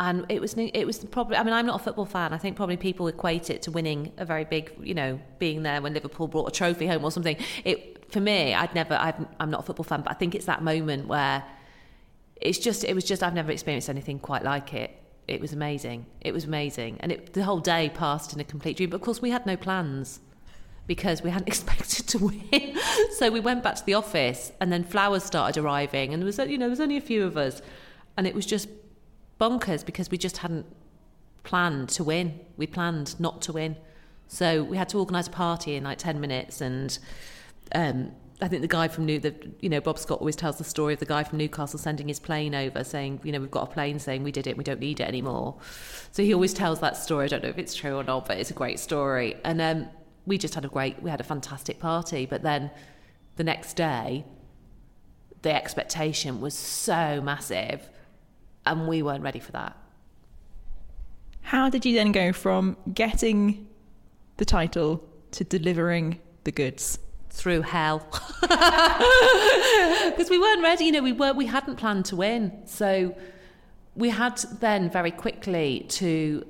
and 0.00 0.26
it 0.28 0.40
was 0.40 0.54
it 0.56 0.86
was 0.86 1.04
probably 1.04 1.36
I 1.36 1.42
mean 1.42 1.52
I'm 1.52 1.66
not 1.66 1.80
a 1.80 1.82
football 1.82 2.04
fan. 2.04 2.32
I 2.32 2.38
think 2.38 2.56
probably 2.56 2.76
people 2.76 3.08
equate 3.08 3.50
it 3.50 3.62
to 3.62 3.70
winning 3.70 4.12
a 4.16 4.24
very 4.24 4.44
big 4.44 4.72
you 4.80 4.94
know 4.94 5.20
being 5.38 5.62
there 5.62 5.82
when 5.82 5.92
Liverpool 5.94 6.28
brought 6.28 6.48
a 6.48 6.52
trophy 6.52 6.86
home 6.86 7.04
or 7.04 7.10
something. 7.10 7.36
It 7.64 8.12
for 8.12 8.20
me 8.20 8.54
I'd 8.54 8.74
never 8.74 8.94
i 8.94 9.12
am 9.40 9.50
not 9.50 9.60
a 9.60 9.62
football 9.64 9.84
fan 9.84 10.00
but 10.00 10.10
I 10.10 10.14
think 10.14 10.34
it's 10.34 10.46
that 10.46 10.62
moment 10.62 11.08
where 11.08 11.44
it's 12.40 12.58
just 12.58 12.84
it 12.84 12.94
was 12.94 13.04
just 13.04 13.22
I've 13.22 13.34
never 13.34 13.50
experienced 13.50 13.88
anything 13.88 14.18
quite 14.20 14.44
like 14.44 14.72
it. 14.72 15.02
It 15.26 15.40
was 15.40 15.52
amazing. 15.52 16.06
It 16.20 16.32
was 16.32 16.44
amazing. 16.44 16.98
And 17.00 17.12
it, 17.12 17.34
the 17.34 17.44
whole 17.44 17.60
day 17.60 17.90
passed 17.92 18.32
in 18.32 18.40
a 18.40 18.44
complete 18.44 18.78
dream. 18.78 18.90
But 18.90 18.96
of 18.96 19.02
course 19.02 19.20
we 19.20 19.30
had 19.30 19.44
no 19.44 19.56
plans 19.56 20.20
because 20.86 21.22
we 21.22 21.30
hadn't 21.30 21.48
expected 21.54 22.06
to 22.08 22.18
win. 22.18 22.78
So 23.16 23.30
we 23.30 23.40
went 23.40 23.64
back 23.64 23.74
to 23.76 23.84
the 23.84 23.94
office 23.94 24.52
and 24.60 24.72
then 24.72 24.84
flowers 24.84 25.24
started 25.24 25.60
arriving 25.60 26.14
and 26.14 26.22
there 26.22 26.26
was 26.26 26.38
you 26.38 26.56
know 26.56 26.66
there 26.66 26.70
was 26.70 26.80
only 26.80 26.96
a 26.96 27.00
few 27.00 27.24
of 27.24 27.36
us. 27.36 27.60
And 28.16 28.26
it 28.26 28.34
was 28.34 28.46
just 28.46 28.68
bonkers 29.40 29.84
because 29.84 30.10
we 30.10 30.18
just 30.18 30.38
hadn't 30.38 30.66
planned 31.44 31.88
to 31.90 32.04
win. 32.04 32.40
We 32.56 32.66
planned 32.66 33.18
not 33.20 33.40
to 33.42 33.52
win. 33.52 33.76
So 34.26 34.62
we 34.62 34.76
had 34.76 34.88
to 34.90 34.98
organise 34.98 35.28
a 35.28 35.30
party 35.30 35.74
in 35.76 35.84
like 35.84 35.98
10 35.98 36.20
minutes 36.20 36.60
and 36.60 36.98
um, 37.74 38.12
I 38.40 38.46
think 38.46 38.62
the 38.62 38.68
guy 38.68 38.86
from 38.86 39.04
New, 39.06 39.18
the, 39.18 39.34
you 39.60 39.68
know, 39.68 39.80
Bob 39.80 39.98
Scott 39.98 40.20
always 40.20 40.36
tells 40.36 40.58
the 40.58 40.64
story 40.64 40.94
of 40.94 41.00
the 41.00 41.06
guy 41.06 41.24
from 41.24 41.38
Newcastle 41.38 41.78
sending 41.78 42.06
his 42.06 42.20
plane 42.20 42.54
over 42.54 42.84
saying, 42.84 43.20
you 43.24 43.32
know, 43.32 43.40
we've 43.40 43.50
got 43.50 43.68
a 43.68 43.72
plane 43.72 43.98
saying 43.98 44.22
we 44.22 44.30
did 44.30 44.46
it, 44.46 44.56
we 44.56 44.62
don't 44.62 44.78
need 44.78 45.00
it 45.00 45.08
anymore. 45.08 45.56
So 46.12 46.22
he 46.22 46.32
always 46.34 46.54
tells 46.54 46.78
that 46.80 46.96
story. 46.96 47.24
I 47.24 47.28
don't 47.28 47.42
know 47.42 47.48
if 47.48 47.58
it's 47.58 47.74
true 47.74 47.96
or 47.96 48.04
not, 48.04 48.28
but 48.28 48.38
it's 48.38 48.50
a 48.50 48.54
great 48.54 48.78
story. 48.78 49.36
And 49.44 49.60
um, 49.60 49.88
we 50.24 50.38
just 50.38 50.54
had 50.54 50.64
a 50.64 50.68
great, 50.68 51.02
we 51.02 51.10
had 51.10 51.20
a 51.20 51.24
fantastic 51.24 51.80
party. 51.80 52.26
But 52.26 52.42
then 52.42 52.70
the 53.36 53.44
next 53.44 53.74
day, 53.74 54.24
the 55.42 55.52
expectation 55.52 56.40
was 56.40 56.54
so 56.54 57.20
massive 57.20 57.88
and 58.68 58.86
we 58.86 59.02
weren't 59.02 59.22
ready 59.22 59.40
for 59.40 59.52
that. 59.52 59.76
How 61.42 61.70
did 61.70 61.86
you 61.86 61.94
then 61.94 62.12
go 62.12 62.32
from 62.32 62.76
getting 62.92 63.66
the 64.36 64.44
title 64.44 65.02
to 65.32 65.44
delivering 65.44 66.20
the 66.44 66.52
goods? 66.52 66.98
Through 67.30 67.62
hell, 67.62 68.04
because 68.40 70.28
we 70.28 70.38
weren't 70.38 70.62
ready. 70.62 70.86
You 70.86 70.92
know, 70.92 71.02
we 71.02 71.12
were 71.12 71.32
we 71.32 71.46
hadn't 71.46 71.76
planned 71.76 72.06
to 72.06 72.16
win, 72.16 72.62
so 72.64 73.14
we 73.94 74.08
had 74.08 74.38
then 74.60 74.90
very 74.90 75.12
quickly 75.12 75.86
to 75.90 76.44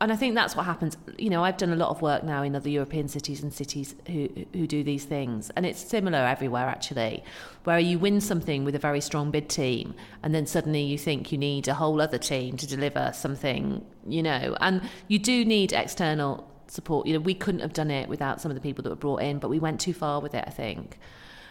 and 0.00 0.12
I 0.12 0.16
think 0.16 0.34
that's 0.34 0.54
what 0.54 0.64
happens. 0.64 0.96
You 1.18 1.28
know, 1.28 1.42
I've 1.42 1.56
done 1.56 1.70
a 1.70 1.76
lot 1.76 1.90
of 1.90 2.02
work 2.02 2.22
now 2.22 2.42
in 2.42 2.54
other 2.54 2.68
European 2.68 3.08
cities 3.08 3.42
and 3.42 3.52
cities 3.52 3.96
who 4.06 4.28
who 4.52 4.66
do 4.66 4.84
these 4.84 5.04
things, 5.04 5.50
and 5.56 5.66
it's 5.66 5.80
similar 5.80 6.18
everywhere 6.18 6.66
actually, 6.66 7.24
where 7.64 7.80
you 7.80 7.98
win 7.98 8.20
something 8.20 8.64
with 8.64 8.74
a 8.76 8.78
very 8.78 9.00
strong 9.00 9.30
bid 9.30 9.48
team, 9.48 9.94
and 10.22 10.34
then 10.34 10.46
suddenly 10.46 10.82
you 10.82 10.96
think 10.96 11.32
you 11.32 11.38
need 11.38 11.66
a 11.66 11.74
whole 11.74 12.00
other 12.00 12.18
team 12.18 12.56
to 12.58 12.66
deliver 12.66 13.10
something. 13.12 13.84
You 14.06 14.22
know, 14.22 14.56
and 14.60 14.82
you 15.08 15.18
do 15.18 15.44
need 15.44 15.72
external 15.72 16.48
support. 16.68 17.06
You 17.06 17.14
know, 17.14 17.20
we 17.20 17.34
couldn't 17.34 17.60
have 17.60 17.72
done 17.72 17.90
it 17.90 18.08
without 18.08 18.40
some 18.40 18.50
of 18.50 18.54
the 18.54 18.60
people 18.60 18.84
that 18.84 18.90
were 18.90 18.96
brought 18.96 19.22
in, 19.22 19.38
but 19.40 19.48
we 19.48 19.58
went 19.58 19.80
too 19.80 19.94
far 19.94 20.20
with 20.20 20.34
it, 20.34 20.44
I 20.46 20.50
think, 20.50 20.98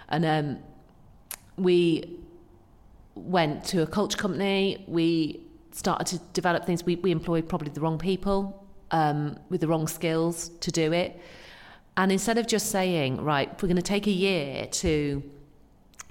and 0.07 0.25
um, 0.25 0.59
we 1.57 2.17
went 3.15 3.65
to 3.65 3.81
a 3.81 3.87
culture 3.87 4.17
company. 4.17 4.85
We 4.87 5.46
started 5.77 6.07
to 6.07 6.17
develop 6.33 6.65
things, 6.65 6.83
we, 6.83 6.95
we 6.95 7.11
employed 7.11 7.47
probably 7.47 7.69
the 7.69 7.81
wrong 7.81 7.99
people 7.99 8.65
um, 8.91 9.37
with 9.49 9.61
the 9.61 9.67
wrong 9.67 9.87
skills 9.87 10.49
to 10.61 10.71
do 10.71 10.91
it. 10.91 11.19
And 11.95 12.11
instead 12.11 12.37
of 12.37 12.47
just 12.47 12.71
saying, 12.71 13.23
right, 13.23 13.49
we're 13.61 13.67
going 13.67 13.75
to 13.75 13.81
take 13.81 14.07
a 14.07 14.11
year 14.11 14.65
to 14.65 15.23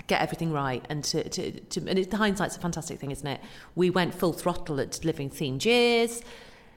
get 0.07 0.21
everything 0.21 0.53
right 0.53 0.85
and 0.89 1.03
to, 1.03 1.29
to, 1.29 1.61
to 1.61 1.81
and 1.89 1.99
it, 1.99 2.13
hindsight's 2.13 2.57
a 2.57 2.61
fantastic 2.61 3.01
thing, 3.01 3.11
isn't 3.11 3.27
it? 3.27 3.41
We 3.75 3.91
went 3.91 4.15
full 4.15 4.33
throttle 4.33 4.81
at 4.81 4.93
delivering 4.93 5.31
themed 5.31 5.65
years, 5.65 6.23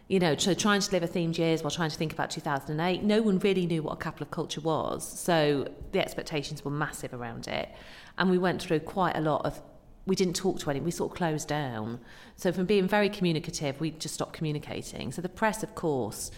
you 0.08 0.20
know, 0.20 0.36
so 0.36 0.56
trying 0.56 0.82
to 0.82 0.90
deliver 0.90 1.08
themed 1.08 1.38
years 1.38 1.62
while 1.62 1.70
trying 1.70 1.92
to 1.92 1.98
think 1.98 2.12
about 2.12 2.32
2008. 2.32 3.04
No 3.04 3.22
one 3.22 3.38
really 3.38 3.68
knew 3.68 3.84
what 3.84 3.94
a 3.94 3.98
capital 3.98 4.26
of 4.26 4.32
culture 4.32 4.62
was. 4.62 5.08
So 5.08 5.68
the 5.92 6.00
expectations 6.00 6.66
were 6.66 6.72
massive 6.72 7.14
around 7.14 7.48
it. 7.48 7.70
And 8.18 8.32
we 8.32 8.40
went 8.40 8.64
through 8.64 8.80
quite 8.80 9.16
a 9.16 9.22
lot 9.22 9.46
of 9.46 9.62
we 10.10 10.16
didn't 10.16 10.36
talk 10.36 10.60
to 10.60 10.70
anyone. 10.70 10.86
We 10.86 10.92
sort 10.92 11.12
of 11.12 11.18
closed 11.18 11.48
down. 11.48 12.00
So 12.36 12.52
from 12.52 12.66
being 12.66 12.88
very 12.88 13.10
communicative, 13.10 13.80
we 13.80 13.92
just 13.92 14.16
stopped 14.16 14.34
communicating. 14.34 15.12
So 15.12 15.22
the 15.22 15.30
press, 15.30 15.64
of 15.64 15.76
course, 15.76 16.32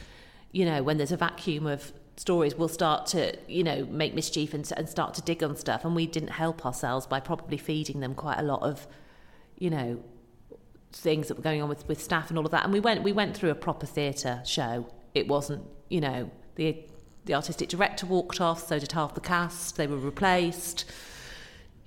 you 0.51 0.65
know, 0.65 0.83
when 0.83 0.97
there's 0.97 1.13
a 1.13 1.17
vacuum 1.17 1.65
of 1.65 1.93
stories 2.17 2.55
will 2.55 2.67
start 2.67 3.07
to, 3.07 3.35
you 3.47 3.63
know, 3.63 3.85
make 3.85 4.13
mischief 4.13 4.53
and, 4.53 4.69
and 4.75 4.89
start 4.89 5.13
to 5.15 5.21
dig 5.21 5.41
on 5.41 5.55
stuff. 5.55 5.85
And 5.85 5.95
we 5.95 6.05
didn't 6.05 6.31
help 6.31 6.65
ourselves 6.65 7.07
by 7.07 7.21
probably 7.21 7.57
feeding 7.57 8.01
them 8.01 8.13
quite 8.13 8.39
a 8.39 8.43
lot 8.43 8.61
of, 8.61 8.85
you 9.57 9.69
know, 9.69 10.03
things 10.91 11.29
that 11.29 11.37
were 11.37 11.43
going 11.43 11.61
on 11.61 11.69
with, 11.69 11.87
with 11.87 12.03
staff 12.03 12.29
and 12.29 12.37
all 12.37 12.45
of 12.45 12.51
that. 12.51 12.65
And 12.65 12.73
we 12.73 12.81
went 12.81 13.01
we 13.03 13.13
went 13.13 13.35
through 13.35 13.51
a 13.51 13.55
proper 13.55 13.85
theatre 13.85 14.41
show. 14.45 14.85
It 15.15 15.29
wasn't, 15.29 15.63
you 15.89 16.01
know, 16.01 16.29
the 16.55 16.77
the 17.23 17.35
artistic 17.35 17.69
director 17.69 18.05
walked 18.05 18.41
off, 18.41 18.67
so 18.67 18.79
did 18.79 18.91
half 18.91 19.15
the 19.15 19.21
cast. 19.21 19.77
They 19.77 19.87
were 19.87 19.97
replaced 19.97 20.85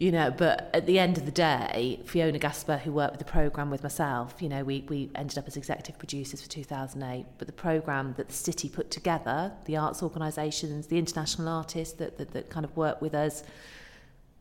you 0.04 0.12
know 0.12 0.30
but 0.30 0.70
at 0.74 0.86
the 0.86 0.98
end 0.98 1.16
of 1.16 1.24
the 1.24 1.32
day 1.32 2.00
fiona 2.04 2.38
gasper 2.38 2.76
who 2.78 2.92
worked 2.92 3.12
with 3.12 3.24
the 3.26 3.32
program 3.32 3.70
with 3.70 3.82
myself 3.82 4.34
you 4.40 4.48
know 4.48 4.62
we, 4.62 4.84
we 4.88 5.10
ended 5.14 5.38
up 5.38 5.46
as 5.46 5.56
executive 5.56 5.96
producers 5.98 6.42
for 6.42 6.48
2008 6.48 7.26
but 7.38 7.46
the 7.46 7.52
program 7.52 8.14
that 8.16 8.28
the 8.28 8.34
city 8.34 8.68
put 8.68 8.90
together 8.90 9.52
the 9.64 9.76
arts 9.76 10.02
organisations 10.02 10.88
the 10.88 10.98
international 10.98 11.48
artists 11.48 11.94
that, 11.94 12.18
that, 12.18 12.32
that 12.32 12.50
kind 12.50 12.64
of 12.64 12.76
worked 12.76 13.00
with 13.00 13.14
us 13.14 13.44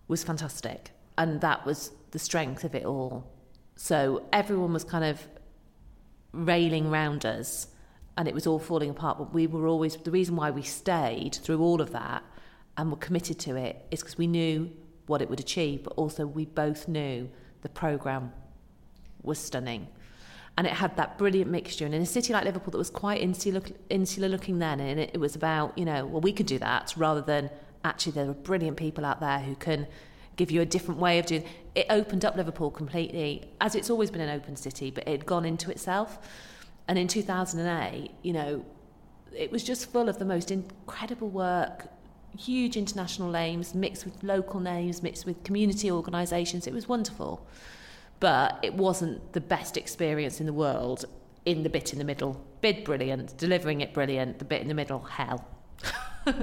was 0.08 0.24
fantastic. 0.24 0.92
And 1.18 1.42
that 1.42 1.66
was 1.66 1.92
the 2.12 2.20
strength 2.20 2.64
of 2.64 2.76
it 2.76 2.86
all. 2.86 3.32
So 3.76 4.26
everyone 4.32 4.74
was 4.74 4.84
kind 4.84 5.04
of 5.04 5.28
railing 6.32 6.90
round 6.90 7.26
us 7.26 7.68
and 8.18 8.28
it 8.28 8.34
was 8.34 8.46
all 8.46 8.60
falling 8.60 8.90
apart. 8.90 9.18
But 9.18 9.34
we 9.34 9.48
were 9.48 9.68
always 9.68 9.96
the 9.98 10.12
reason 10.12 10.36
why 10.36 10.52
we 10.52 10.62
stayed 10.62 11.36
through 11.36 11.60
all 11.62 11.82
of 11.82 11.92
that 11.92 12.24
and 12.78 12.92
were 12.92 12.98
committed 12.98 13.40
to 13.40 13.56
it 13.56 13.86
is 13.92 14.02
because 14.02 14.18
we 14.18 14.28
knew 14.28 14.72
what 15.08 15.22
it 15.22 15.30
would 15.30 15.40
achieve, 15.40 15.84
but 15.84 15.94
also 15.94 16.26
we 16.26 16.46
both 16.46 16.88
knew 16.88 17.30
the 17.62 17.70
programme 17.70 18.32
was 19.22 19.40
stunning. 19.40 19.88
And 20.58 20.68
it 20.68 20.74
had 20.74 20.96
that 20.98 21.18
brilliant 21.18 21.50
mixture. 21.50 21.86
And 21.86 21.96
in 21.96 22.02
a 22.02 22.06
city 22.06 22.32
like 22.32 22.46
Liverpool 22.46 22.72
that 22.72 22.78
was 22.78 22.92
quite 22.92 23.22
insular, 23.22 23.62
insular 23.90 24.28
looking 24.28 24.60
then, 24.60 24.80
and 24.80 25.00
it, 25.00 25.12
it 25.14 25.18
was 25.18 25.36
about, 25.36 25.76
you 25.78 25.86
know, 25.86 26.06
well, 26.06 26.22
we 26.22 26.32
could 26.32 26.46
do 26.46 26.60
that 26.60 26.94
rather 26.96 27.22
than 27.22 27.50
actually 27.84 28.12
there 28.14 28.30
are 28.30 28.34
brilliant 28.34 28.78
people 28.78 29.06
out 29.06 29.20
there 29.20 29.40
who 29.40 29.56
can 29.56 29.88
give 30.36 30.52
you 30.52 30.62
a 30.62 30.66
different 30.66 31.00
way 31.00 31.20
of 31.20 31.26
doing 31.26 31.44
it 31.76 31.86
opened 31.90 32.26
up 32.26 32.36
Liverpool 32.36 32.72
completely 32.72 33.50
as 33.62 33.76
it's 33.76 33.90
always 33.90 34.10
been 34.10 34.22
an 34.22 34.30
open 34.30 34.56
city 34.56 34.90
but 34.90 35.08
it 35.08 35.12
had 35.12 35.26
gone 35.26 35.46
into 35.46 35.70
itself 35.70 36.18
and 36.88 36.98
in 36.98 37.08
2008 37.08 38.12
you 38.24 38.34
know 38.34 38.66
it 39.36 39.52
was 39.52 39.64
just 39.64 39.92
full 39.92 40.10
of 40.10 40.20
the 40.20 40.26
most 40.26 40.52
incredible 40.52 41.30
work 41.30 41.88
huge 42.38 42.78
international 42.78 43.30
names 43.30 43.74
mixed 43.74 44.06
with 44.06 44.24
local 44.24 44.60
names, 44.60 45.04
mixed 45.04 45.26
with 45.26 45.44
community 45.44 45.92
organisations. 45.92 46.68
It 46.68 46.74
was 46.74 46.88
wonderful. 46.88 47.46
But 48.20 48.60
it 48.64 48.74
wasn't 48.74 49.34
the 49.34 49.42
best 49.42 49.78
experience 49.78 50.40
in 50.40 50.46
the 50.46 50.54
world 50.54 51.06
in 51.46 51.64
the 51.64 51.70
bit 51.70 51.94
in 51.94 52.00
the 52.00 52.06
middle. 52.06 52.44
Bid 52.62 52.84
brilliant, 52.84 53.38
delivering 53.38 53.82
it 53.82 53.94
brilliant, 53.94 54.40
the 54.40 54.46
bit 54.46 54.62
in 54.62 54.68
the 54.68 54.74
middle, 54.74 55.00
hell. 55.00 55.46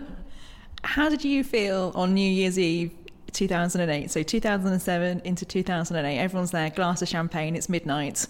How 0.84 1.08
did 1.08 1.24
you 1.24 1.44
feel 1.44 1.92
on 1.94 2.14
New 2.14 2.30
Year's 2.30 2.58
Eve 2.58 2.92
2008? 3.32 4.10
So 4.10 4.22
2007 4.22 5.22
into 5.24 5.44
2008, 5.44 6.18
everyone's 6.18 6.50
there, 6.50 6.70
glass 6.70 7.02
of 7.02 7.08
champagne, 7.08 7.56
it's 7.56 7.68
midnight. 7.68 8.26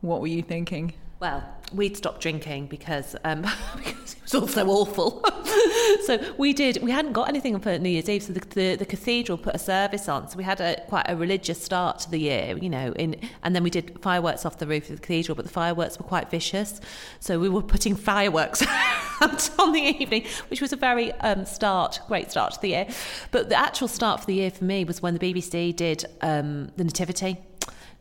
What 0.00 0.20
were 0.20 0.26
you 0.26 0.42
thinking? 0.42 0.94
Well, 1.20 1.44
we'd 1.74 1.96
stopped 1.96 2.22
drinking 2.22 2.68
because 2.68 3.14
um, 3.24 3.42
because 3.76 4.14
it 4.14 4.22
was 4.22 4.34
all 4.34 4.48
so 4.48 4.68
awful. 4.68 5.24
so 6.04 6.34
we 6.38 6.52
did. 6.52 6.82
We 6.82 6.90
hadn't 6.90 7.12
got 7.12 7.28
anything 7.28 7.58
for 7.60 7.78
New 7.78 7.88
Year's 7.88 8.08
Eve, 8.08 8.22
so 8.22 8.32
the, 8.32 8.40
the, 8.40 8.76
the, 8.76 8.86
cathedral 8.86 9.38
put 9.38 9.54
a 9.54 9.58
service 9.58 10.08
on. 10.08 10.28
So 10.28 10.36
we 10.36 10.44
had 10.44 10.60
a 10.60 10.80
quite 10.88 11.06
a 11.08 11.16
religious 11.16 11.62
start 11.62 11.98
to 12.00 12.10
the 12.10 12.18
year, 12.18 12.56
you 12.58 12.68
know. 12.68 12.92
In 12.92 13.16
and 13.42 13.54
then 13.54 13.62
we 13.62 13.70
did 13.70 14.00
fireworks 14.00 14.44
off 14.44 14.58
the 14.58 14.66
roof 14.66 14.88
of 14.90 14.96
the 14.96 15.02
cathedral, 15.02 15.34
but 15.34 15.44
the 15.44 15.50
fireworks 15.50 15.98
were 15.98 16.06
quite 16.06 16.30
vicious. 16.30 16.80
So 17.20 17.38
we 17.38 17.48
were 17.48 17.62
putting 17.62 17.96
fireworks 17.96 18.62
out 19.20 19.50
on 19.58 19.72
the 19.72 19.80
evening, 19.80 20.26
which 20.48 20.60
was 20.60 20.72
a 20.72 20.76
very 20.76 21.12
um, 21.14 21.44
start, 21.44 22.00
great 22.08 22.30
start 22.30 22.54
to 22.54 22.60
the 22.60 22.68
year. 22.68 22.88
But 23.30 23.48
the 23.48 23.58
actual 23.58 23.88
start 23.88 24.20
for 24.20 24.26
the 24.26 24.34
year 24.34 24.50
for 24.50 24.64
me 24.64 24.84
was 24.84 25.02
when 25.02 25.16
the 25.16 25.20
BBC 25.20 25.74
did 25.74 26.04
um, 26.22 26.70
the 26.76 26.84
Nativity 26.84 27.38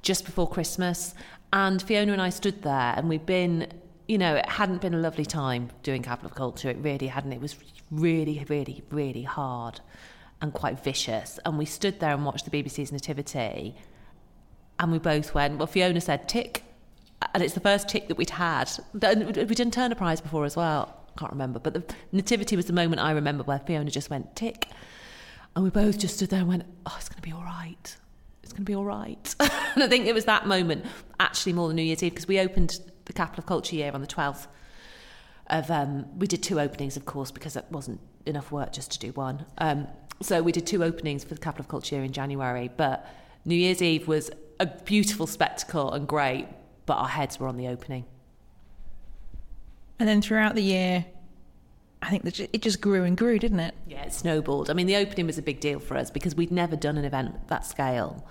just 0.01 0.25
before 0.25 0.47
Christmas. 0.47 1.13
And 1.51 1.81
Fiona 1.81 2.13
and 2.13 2.21
I 2.21 2.29
stood 2.29 2.61
there, 2.61 2.93
and 2.95 3.09
we'd 3.09 3.25
been, 3.25 3.67
you 4.09 4.17
know, 4.17 4.35
it 4.35 4.49
hadn't 4.49 4.81
been 4.81 4.95
a 4.95 4.97
lovely 4.97 5.23
time 5.23 5.69
doing 5.83 6.01
Capital 6.01 6.31
of 6.31 6.35
Culture. 6.35 6.67
It 6.67 6.77
really 6.79 7.05
hadn't. 7.05 7.31
It 7.31 7.39
was 7.39 7.55
really, 7.91 8.43
really, 8.49 8.81
really 8.89 9.21
hard 9.21 9.81
and 10.41 10.51
quite 10.51 10.83
vicious. 10.83 11.39
And 11.45 11.59
we 11.59 11.65
stood 11.65 11.99
there 11.99 12.15
and 12.15 12.25
watched 12.25 12.49
the 12.49 12.51
BBC's 12.51 12.91
Nativity, 12.91 13.75
and 14.79 14.91
we 14.91 14.97
both 14.97 15.35
went, 15.35 15.59
well, 15.59 15.67
Fiona 15.67 16.01
said, 16.01 16.27
tick. 16.27 16.63
And 17.35 17.43
it's 17.43 17.53
the 17.53 17.59
first 17.59 17.87
tick 17.87 18.07
that 18.07 18.17
we'd 18.17 18.31
had. 18.31 18.71
We'd 18.93 19.57
done 19.57 19.69
Turner 19.69 19.93
Prize 19.93 20.21
before 20.21 20.43
as 20.43 20.55
well. 20.55 21.05
I 21.15 21.19
Can't 21.19 21.31
remember. 21.31 21.59
But 21.59 21.75
the 21.75 21.83
Nativity 22.11 22.55
was 22.55 22.65
the 22.65 22.73
moment 22.73 23.01
I 23.01 23.11
remember 23.11 23.43
where 23.43 23.59
Fiona 23.59 23.91
just 23.91 24.09
went, 24.09 24.35
tick. 24.35 24.69
And 25.55 25.63
we 25.63 25.69
both 25.69 25.99
just 25.99 26.15
stood 26.15 26.31
there 26.31 26.39
and 26.39 26.47
went, 26.47 26.63
oh, 26.87 26.95
it's 26.97 27.09
going 27.09 27.21
to 27.21 27.27
be 27.27 27.33
all 27.33 27.43
right 27.43 27.95
it's 28.49 28.53
going 28.57 28.65
to 28.65 28.69
be 28.69 28.75
all 28.75 28.83
right. 28.83 29.35
and 29.39 29.83
I 29.83 29.87
think 29.87 30.07
it 30.07 30.15
was 30.15 30.25
that 30.25 30.47
moment, 30.47 30.83
actually 31.19 31.53
more 31.53 31.67
than 31.67 31.75
New 31.75 31.83
Year's 31.83 32.01
Eve, 32.01 32.13
because 32.13 32.27
we 32.27 32.39
opened 32.39 32.79
the 33.09 33.13
Capital 33.13 33.41
of 33.41 33.45
Culture 33.47 33.75
year 33.75 33.91
on 33.93 34.01
the 34.01 34.07
12th 34.07 34.47
of, 35.47 35.69
um, 35.71 36.05
we 36.17 36.27
did 36.27 36.43
two 36.43 36.59
openings, 36.59 36.95
of 36.95 37.05
course, 37.05 37.31
because 37.31 37.55
it 37.55 37.65
wasn't 37.71 37.99
enough 38.25 38.51
work 38.51 38.71
just 38.71 38.91
to 38.91 38.99
do 38.99 39.11
one. 39.11 39.45
Um, 39.57 39.87
so 40.21 40.43
we 40.43 40.51
did 40.51 40.67
two 40.67 40.83
openings 40.83 41.23
for 41.23 41.33
the 41.33 41.41
Capital 41.41 41.63
of 41.63 41.67
Culture 41.67 41.95
year 41.95 42.03
in 42.03 42.13
January, 42.13 42.69
but 42.77 43.05
New 43.45 43.55
Year's 43.55 43.81
Eve 43.81 44.07
was 44.07 44.29
a 44.59 44.67
beautiful 44.67 45.25
spectacle 45.25 45.91
and 45.91 46.07
great, 46.07 46.47
but 46.85 46.95
our 46.95 47.07
heads 47.07 47.39
were 47.39 47.47
on 47.47 47.57
the 47.57 47.67
opening. 47.67 48.05
And 49.97 50.07
then 50.07 50.21
throughout 50.21 50.55
the 50.55 50.63
year, 50.63 51.05
I 52.01 52.09
think 52.09 52.23
that 52.23 52.39
it 52.39 52.61
just 52.61 52.79
grew 52.79 53.03
and 53.03 53.17
grew, 53.17 53.39
didn't 53.39 53.59
it? 53.59 53.73
Yeah, 53.87 54.03
it 54.03 54.13
snowballed. 54.13 54.69
I 54.69 54.73
mean, 54.73 54.87
the 54.87 54.97
opening 54.97 55.25
was 55.25 55.37
a 55.37 55.41
big 55.41 55.59
deal 55.59 55.79
for 55.79 55.97
us 55.97 56.11
because 56.11 56.35
we'd 56.35 56.51
never 56.51 56.75
done 56.75 56.97
an 56.97 57.05
event 57.05 57.47
that 57.47 57.65
scale, 57.65 58.25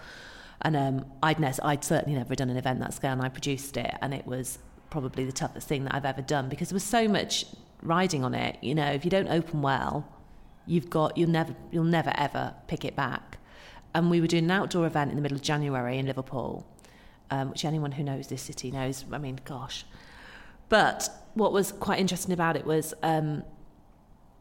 and 0.63 0.77
um, 0.77 1.05
I'd 1.23 1.39
ne- 1.39 1.53
I'd 1.63 1.85
certainly 1.85 2.17
never 2.17 2.35
done 2.35 2.49
an 2.49 2.57
event 2.57 2.81
that 2.81 2.95
scale, 2.95 3.13
and 3.13 3.23
I 3.23 3.29
produced 3.29 3.77
it, 3.77 3.95
and 4.01 4.15
it 4.15 4.27
was 4.27 4.59
probably 4.91 5.25
the 5.25 5.33
toughest 5.33 5.69
thing 5.69 5.85
that 5.85 5.95
I've 5.95 6.05
ever 6.05 6.23
done 6.23 6.49
because 6.49 6.69
there 6.71 6.77
was 6.77 6.85
so 6.85 7.09
much 7.09 7.45
riding 7.83 8.25
on 8.25 8.35
it. 8.35 8.57
You 8.63 8.75
know, 8.75 8.91
if 8.91 9.05
you 9.05 9.11
don't 9.11 9.29
open 9.29 9.63
well, 9.63 10.09
you've 10.67 10.91
got 10.91 11.17
you'll 11.17 11.31
never 11.31 11.55
you'll 11.71 11.85
never 11.85 12.13
ever 12.17 12.55
pick 12.67 12.85
it 12.85 12.95
back. 12.97 13.39
And 13.95 14.11
we 14.11 14.21
were 14.21 14.27
doing 14.27 14.45
an 14.45 14.51
outdoor 14.51 14.87
event 14.87 15.11
in 15.11 15.17
the 15.17 15.23
middle 15.23 15.37
of 15.37 15.43
January 15.43 15.99
in 15.99 16.07
Liverpool, 16.07 16.67
um, 17.31 17.51
which 17.51 17.65
anyone 17.65 17.93
who 17.93 18.03
knows 18.03 18.29
this 18.29 18.43
city 18.43 18.71
knows. 18.71 19.05
I 19.11 19.19
mean, 19.19 19.41
gosh. 19.45 19.85
But 20.69 21.09
what 21.35 21.53
was 21.53 21.73
quite 21.73 21.99
interesting 21.99 22.33
about 22.33 22.57
it 22.57 22.67
was 22.67 22.93
um, 23.03 23.43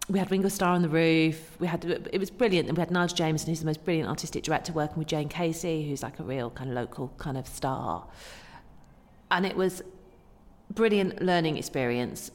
we 0.09 0.19
had 0.19 0.29
Ringo 0.31 0.49
Starr 0.49 0.73
on 0.73 0.81
the 0.81 0.89
roof. 0.89 1.59
We 1.59 1.67
had 1.67 1.83
it 1.85 2.19
was 2.19 2.29
brilliant, 2.29 2.67
and 2.67 2.77
we 2.77 2.81
had 2.81 2.91
Nigel 2.91 3.15
Jamieson, 3.15 3.49
who's 3.49 3.59
the 3.59 3.65
most 3.65 3.83
brilliant 3.83 4.09
artistic 4.09 4.43
director, 4.43 4.73
working 4.73 4.97
with 4.97 5.07
Jayne 5.07 5.29
Casey, 5.29 5.87
who's 5.87 6.03
like 6.03 6.19
a 6.19 6.23
real 6.23 6.49
kind 6.49 6.69
of 6.69 6.75
local 6.75 7.13
kind 7.17 7.37
of 7.37 7.47
star. 7.47 8.05
And 9.31 9.45
it 9.45 9.55
was 9.55 9.81
brilliant 10.73 11.21
learning 11.21 11.57
experience, 11.57 12.31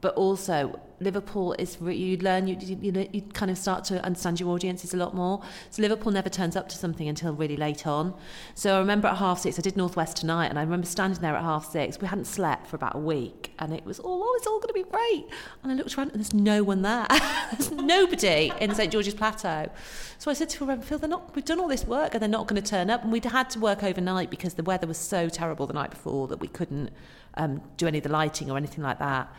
but 0.00 0.14
also 0.14 0.80
Liverpool 1.00 1.54
is 1.58 1.78
you 1.80 2.16
learn 2.18 2.46
you, 2.46 2.56
you 2.60 3.08
you 3.12 3.22
kind 3.22 3.50
of 3.50 3.58
start 3.58 3.84
to 3.84 4.02
understand 4.04 4.40
your 4.40 4.50
audiences 4.50 4.94
a 4.94 4.96
lot 4.96 5.14
more. 5.14 5.42
So 5.70 5.82
Liverpool 5.82 6.12
never 6.12 6.28
turns 6.28 6.56
up 6.56 6.68
to 6.70 6.76
something 6.76 7.08
until 7.08 7.34
really 7.34 7.56
late 7.56 7.86
on. 7.86 8.14
So 8.54 8.76
I 8.76 8.78
remember 8.78 9.08
at 9.08 9.18
half 9.18 9.40
six 9.40 9.58
I 9.58 9.62
did 9.62 9.76
Northwest 9.76 10.16
tonight, 10.16 10.46
and 10.46 10.58
I 10.58 10.62
remember 10.62 10.86
standing 10.86 11.20
there 11.20 11.36
at 11.36 11.42
half 11.42 11.70
six. 11.70 12.00
We 12.00 12.06
hadn't 12.06 12.26
slept 12.26 12.66
for 12.66 12.76
about 12.76 12.96
a 12.96 12.98
week, 12.98 13.52
and 13.58 13.72
it 13.72 13.84
was 13.84 14.00
oh, 14.02 14.34
it's 14.38 14.46
all 14.46 14.58
going 14.58 14.68
to 14.68 14.74
be 14.74 14.84
great. 14.84 15.26
And 15.62 15.72
I 15.72 15.74
looked 15.74 15.96
around 15.96 16.10
and 16.10 16.20
there's 16.20 16.34
no 16.34 16.62
one 16.62 16.82
there. 16.82 17.06
there's 17.52 17.70
nobody 17.70 18.52
in 18.60 18.74
St 18.74 18.92
George's 18.92 19.14
Plateau. 19.14 19.70
So 20.18 20.30
I 20.30 20.34
said 20.34 20.48
to 20.50 20.58
Phil, 20.58 20.80
Phil, 20.80 20.98
they're 20.98 21.08
not. 21.08 21.34
We've 21.34 21.44
done 21.44 21.60
all 21.60 21.68
this 21.68 21.86
work 21.86 22.14
and 22.14 22.22
they're 22.22 22.28
not 22.28 22.46
going 22.46 22.60
to 22.60 22.68
turn 22.68 22.90
up. 22.90 23.02
And 23.02 23.12
we'd 23.12 23.24
had 23.24 23.50
to 23.50 23.60
work 23.60 23.82
overnight 23.82 24.30
because 24.30 24.54
the 24.54 24.62
weather 24.62 24.86
was 24.86 24.98
so 24.98 25.28
terrible 25.28 25.66
the 25.66 25.74
night 25.74 25.90
before 25.90 26.28
that 26.28 26.40
we 26.40 26.48
couldn't 26.48 26.90
um, 27.34 27.60
do 27.76 27.86
any 27.86 27.98
of 27.98 28.04
the 28.04 28.10
lighting 28.10 28.50
or 28.50 28.56
anything 28.56 28.82
like 28.82 28.98
that. 28.98 29.32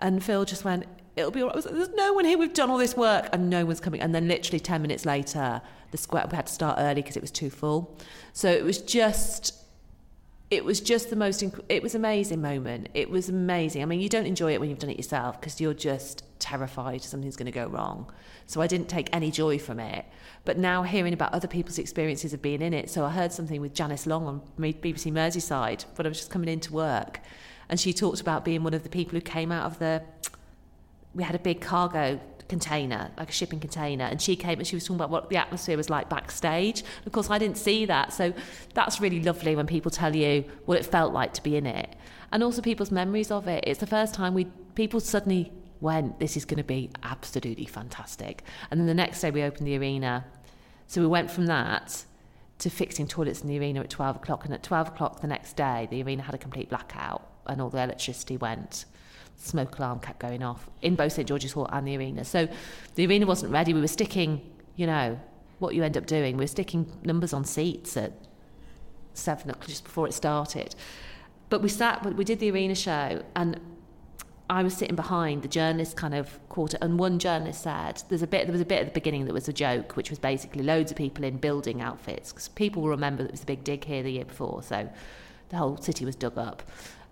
And 0.00 0.22
Phil 0.22 0.44
just 0.44 0.64
went, 0.64 0.86
it'll 1.16 1.30
be 1.30 1.42
all 1.42 1.50
right. 1.50 1.62
There's 1.62 1.90
no 1.90 2.12
one 2.12 2.24
here. 2.24 2.38
We've 2.38 2.52
done 2.52 2.70
all 2.70 2.78
this 2.78 2.96
work 2.96 3.28
and 3.32 3.50
no 3.50 3.64
one's 3.64 3.80
coming. 3.80 4.00
And 4.00 4.14
then 4.14 4.28
literally 4.28 4.60
10 4.60 4.82
minutes 4.82 5.04
later, 5.04 5.60
the 5.90 5.98
square, 5.98 6.26
we 6.30 6.36
had 6.36 6.46
to 6.46 6.52
start 6.52 6.76
early 6.78 7.02
because 7.02 7.16
it 7.16 7.22
was 7.22 7.30
too 7.30 7.50
full. 7.50 7.98
So 8.32 8.50
it 8.50 8.64
was 8.64 8.78
just, 8.78 9.54
it 10.50 10.64
was 10.64 10.80
just 10.80 11.10
the 11.10 11.16
most, 11.16 11.42
inc- 11.42 11.62
it 11.68 11.82
was 11.82 11.94
amazing 11.94 12.40
moment. 12.40 12.88
It 12.94 13.10
was 13.10 13.28
amazing. 13.28 13.82
I 13.82 13.84
mean, 13.84 14.00
you 14.00 14.08
don't 14.08 14.26
enjoy 14.26 14.52
it 14.54 14.60
when 14.60 14.70
you've 14.70 14.78
done 14.78 14.90
it 14.90 14.96
yourself 14.96 15.40
because 15.40 15.60
you're 15.60 15.74
just 15.74 16.24
terrified 16.38 17.02
something's 17.02 17.36
going 17.36 17.46
to 17.46 17.52
go 17.52 17.66
wrong. 17.66 18.10
So 18.46 18.60
I 18.60 18.66
didn't 18.66 18.88
take 18.88 19.08
any 19.12 19.30
joy 19.30 19.58
from 19.58 19.78
it. 19.78 20.06
But 20.44 20.58
now 20.58 20.82
hearing 20.82 21.12
about 21.12 21.32
other 21.34 21.46
people's 21.46 21.78
experiences 21.78 22.32
of 22.32 22.40
being 22.40 22.62
in 22.62 22.72
it. 22.72 22.90
So 22.90 23.04
I 23.04 23.10
heard 23.10 23.32
something 23.32 23.60
with 23.60 23.74
Janice 23.74 24.06
Long 24.06 24.26
on 24.26 24.40
BBC 24.58 25.12
Merseyside 25.12 25.84
when 25.96 26.06
I 26.06 26.08
was 26.08 26.18
just 26.18 26.30
coming 26.30 26.48
into 26.48 26.72
work 26.72 27.20
and 27.70 27.80
she 27.80 27.94
talked 27.94 28.20
about 28.20 28.44
being 28.44 28.62
one 28.62 28.74
of 28.74 28.82
the 28.82 28.90
people 28.90 29.14
who 29.14 29.22
came 29.22 29.50
out 29.50 29.64
of 29.64 29.78
the 29.78 30.02
we 31.14 31.24
had 31.24 31.34
a 31.34 31.38
big 31.38 31.60
cargo 31.60 32.20
container, 32.48 33.10
like 33.16 33.30
a 33.30 33.32
shipping 33.32 33.60
container, 33.60 34.04
and 34.04 34.20
she 34.20 34.36
came 34.36 34.58
and 34.58 34.66
she 34.66 34.76
was 34.76 34.84
talking 34.84 34.96
about 34.96 35.10
what 35.10 35.30
the 35.30 35.36
atmosphere 35.36 35.76
was 35.76 35.88
like 35.88 36.08
backstage. 36.08 36.82
Of 37.06 37.12
course, 37.12 37.30
I 37.30 37.38
didn't 37.38 37.56
see 37.56 37.86
that, 37.86 38.12
so 38.12 38.34
that's 38.74 39.00
really 39.00 39.22
lovely 39.22 39.56
when 39.56 39.66
people 39.66 39.90
tell 39.90 40.14
you 40.14 40.44
what 40.66 40.78
it 40.78 40.84
felt 40.84 41.12
like 41.12 41.32
to 41.34 41.42
be 41.42 41.56
in 41.56 41.66
it, 41.66 41.96
and 42.32 42.42
also 42.42 42.60
people's 42.60 42.90
memories 42.90 43.30
of 43.30 43.48
it. 43.48 43.64
It's 43.66 43.80
the 43.80 43.86
first 43.86 44.14
time 44.14 44.34
we 44.34 44.46
people 44.74 45.00
suddenly 45.00 45.52
went, 45.80 46.18
this 46.18 46.36
is 46.36 46.44
going 46.44 46.58
to 46.58 46.64
be 46.64 46.90
absolutely 47.02 47.66
fantastic. 47.66 48.42
And 48.70 48.78
then 48.78 48.86
the 48.86 48.94
next 48.94 49.20
day 49.20 49.30
we 49.30 49.42
opened 49.42 49.66
the 49.66 49.78
arena. 49.78 50.26
So 50.86 51.00
we 51.00 51.06
went 51.06 51.30
from 51.30 51.46
that 51.46 52.04
to 52.58 52.68
fixing 52.68 53.06
toilets 53.06 53.40
in 53.40 53.48
the 53.48 53.58
arena 53.58 53.80
at 53.80 53.90
12 53.90 54.16
o'clock. 54.16 54.44
And 54.44 54.52
at 54.52 54.62
12 54.62 54.88
o'clock 54.88 55.20
the 55.22 55.26
next 55.26 55.56
day, 55.56 55.88
the 55.90 56.02
arena 56.02 56.22
had 56.22 56.34
a 56.34 56.38
complete 56.38 56.68
blackout 56.68 57.29
and 57.46 57.60
all 57.60 57.70
the 57.70 57.82
electricity 57.82 58.36
went. 58.36 58.84
Smoke 59.36 59.78
alarm 59.78 60.00
kept 60.00 60.18
going 60.18 60.42
off 60.42 60.68
in 60.82 60.94
both 60.94 61.12
St 61.12 61.26
George's 61.26 61.52
Hall 61.52 61.66
and 61.72 61.86
the 61.86 61.96
arena. 61.96 62.24
So 62.24 62.48
the 62.94 63.06
arena 63.06 63.26
wasn't 63.26 63.52
ready. 63.52 63.72
We 63.72 63.80
were 63.80 63.88
sticking, 63.88 64.42
you 64.76 64.86
know, 64.86 65.18
what 65.58 65.74
you 65.74 65.82
end 65.82 65.96
up 65.96 66.06
doing. 66.06 66.36
We 66.36 66.44
were 66.44 66.48
sticking 66.48 66.90
numbers 67.04 67.32
on 67.32 67.44
seats 67.44 67.96
at 67.96 68.12
seven 69.14 69.50
o'clock 69.50 69.66
just 69.66 69.84
before 69.84 70.06
it 70.06 70.14
started. 70.14 70.74
But 71.48 71.62
we 71.62 71.68
sat, 71.68 72.04
we 72.14 72.24
did 72.24 72.38
the 72.38 72.50
arena 72.50 72.74
show, 72.74 73.22
and 73.34 73.60
I 74.48 74.62
was 74.62 74.74
sitting 74.74 74.96
behind 74.96 75.42
the 75.42 75.48
journalist 75.48 75.96
kind 75.96 76.14
of 76.14 76.38
quarter, 76.48 76.76
and 76.80 76.98
one 76.98 77.18
journalist 77.18 77.62
said, 77.62 78.02
"There's 78.08 78.22
a 78.22 78.26
bit. 78.26 78.46
There 78.46 78.52
was 78.52 78.60
a 78.60 78.64
bit 78.64 78.80
at 78.80 78.86
the 78.86 78.92
beginning 78.92 79.24
that 79.26 79.32
was 79.32 79.48
a 79.48 79.52
joke, 79.52 79.96
which 79.96 80.10
was 80.10 80.18
basically 80.18 80.62
loads 80.62 80.90
of 80.90 80.96
people 80.96 81.24
in 81.24 81.36
building 81.36 81.80
outfits 81.80 82.32
because 82.32 82.48
people 82.48 82.82
will 82.82 82.90
remember 82.90 83.22
that 83.22 83.28
it 83.28 83.32
was 83.32 83.42
a 83.42 83.46
big 83.46 83.64
dig 83.64 83.84
here 83.84 84.02
the 84.02 84.10
year 84.10 84.24
before, 84.24 84.62
so 84.62 84.88
the 85.50 85.56
whole 85.56 85.76
city 85.76 86.04
was 86.04 86.16
dug 86.16 86.38
up, 86.38 86.62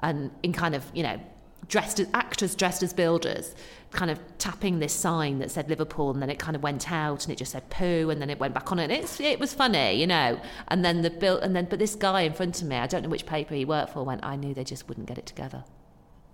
and 0.00 0.30
in 0.42 0.52
kind 0.52 0.75
of 0.75 0.85
you 0.95 1.02
know 1.02 1.21
dressed 1.68 2.00
as 2.00 2.09
actors 2.14 2.54
dressed 2.54 2.83
as 2.83 2.95
builders 2.95 3.54
kind 3.90 4.11
of 4.11 4.18
tapping 4.38 4.78
this 4.78 4.92
sign 4.92 5.38
that 5.38 5.50
said 5.50 5.68
Liverpool 5.68 6.11
and 6.11 6.23
then 6.23 6.30
it 6.30 6.38
kind 6.38 6.54
of 6.54 6.62
went 6.62 6.90
out 6.90 7.25
and 7.25 7.33
it 7.33 7.37
just 7.37 7.52
said 7.52 7.68
poo 7.71 8.11
and 8.11 8.21
then 8.21 8.30
it 8.30 8.38
went 8.38 8.54
back 8.54 8.71
on 8.71 8.78
and 8.78 8.92
it's 8.92 9.21
it 9.21 9.40
was 9.40 9.54
funny 9.54 9.92
you 9.95 10.07
know. 10.07 10.40
And 10.68 10.85
then 10.85 11.02
the 11.02 11.11
bill 11.11 11.38
and 11.38 11.57
then 11.57 11.66
but 11.66 11.78
this 11.78 11.95
guy 11.95 12.23
in 12.23 12.33
front 12.33 12.61
of 12.61 12.68
me 12.68 12.76
I 12.76 12.87
don't 12.87 13.02
know 13.02 13.09
which 13.09 13.26
paper 13.26 13.54
he 13.54 13.64
worked 13.64 13.92
for 13.92 14.04
went 14.04 14.25
I 14.25 14.37
knew 14.37 14.54
they 14.54 14.64
just 14.64 14.88
wouldn't 14.88 15.07
get 15.07 15.18
it 15.18 15.26
together. 15.26 15.64